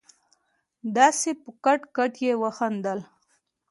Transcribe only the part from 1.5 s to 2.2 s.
کټ کټ